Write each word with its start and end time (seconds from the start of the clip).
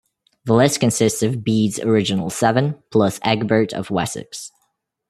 The 0.45 0.55
list 0.55 0.79
consists 0.79 1.21
of 1.21 1.43
Bede's 1.43 1.77
original 1.79 2.31
seven, 2.31 2.81
plus 2.89 3.19
Egbert 3.23 3.71
of 3.71 3.91
Wessex. 3.91 4.51